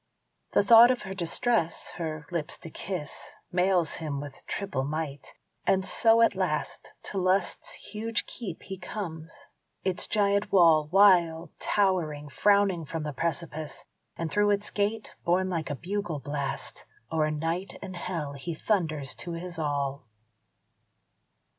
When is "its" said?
9.83-10.07, 14.49-14.71